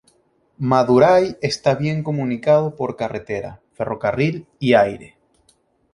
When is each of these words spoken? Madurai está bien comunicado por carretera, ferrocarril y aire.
Madurai 0.71 1.37
está 1.43 1.75
bien 1.75 2.01
comunicado 2.01 2.75
por 2.75 2.95
carretera, 2.95 3.61
ferrocarril 3.73 4.47
y 4.57 4.73
aire. 4.73 5.15